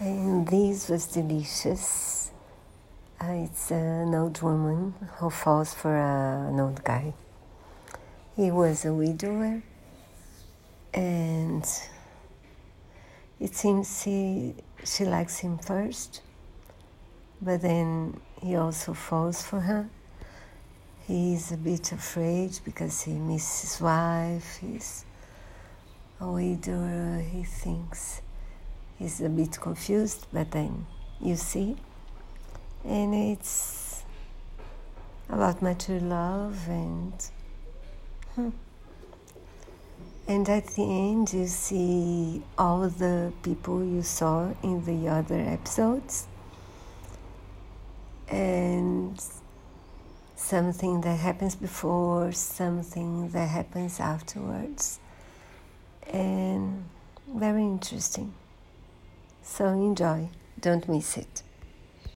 And 0.00 0.46
this 0.46 0.88
was 0.88 1.08
delicious. 1.08 2.30
Uh, 3.20 3.46
it's 3.46 3.72
an 3.72 4.14
old 4.14 4.40
woman 4.42 4.94
who 5.16 5.28
falls 5.28 5.74
for 5.74 5.96
a, 5.96 6.50
an 6.50 6.60
old 6.60 6.84
guy. 6.84 7.14
He 8.36 8.52
was 8.52 8.84
a 8.84 8.94
widower, 8.94 9.60
and 10.94 11.66
it 13.40 13.56
seems 13.56 14.00
she, 14.00 14.54
she 14.84 15.04
likes 15.04 15.38
him 15.38 15.58
first, 15.58 16.20
but 17.42 17.62
then 17.62 18.20
he 18.40 18.54
also 18.54 18.94
falls 18.94 19.42
for 19.42 19.58
her. 19.58 19.90
He's 21.08 21.50
a 21.50 21.56
bit 21.56 21.90
afraid 21.90 22.60
because 22.64 23.02
he 23.02 23.14
misses 23.14 23.62
his 23.62 23.80
wife. 23.80 24.58
He's 24.60 25.04
a 26.20 26.30
widower. 26.30 27.20
He 27.20 27.42
thinks 27.42 28.22
he's 28.98 29.20
a 29.20 29.28
bit 29.28 29.60
confused, 29.60 30.26
but 30.32 30.50
then 30.50 30.86
you 31.20 31.36
see, 31.36 31.76
and 32.84 33.14
it's 33.14 34.02
about 35.28 35.62
mature 35.62 36.00
love 36.00 36.68
and. 36.68 37.12
Hmm. 38.34 38.50
And 40.28 40.46
at 40.50 40.66
the 40.66 40.82
end, 40.82 41.32
you 41.32 41.46
see 41.46 42.42
all 42.58 42.86
the 42.90 43.32
people 43.42 43.82
you 43.82 44.02
saw 44.02 44.52
in 44.62 44.84
the 44.84 45.08
other 45.08 45.40
episodes, 45.40 46.26
and 48.28 49.18
something 50.36 51.00
that 51.00 51.18
happens 51.18 51.56
before, 51.56 52.32
something 52.32 53.30
that 53.30 53.48
happens 53.48 54.00
afterwards, 54.00 55.00
and 56.12 56.84
very 57.26 57.62
interesting. 57.62 58.34
So 59.42 59.66
enjoy, 59.68 60.28
don't 60.60 60.88
miss 60.88 61.16
it. 61.16 61.42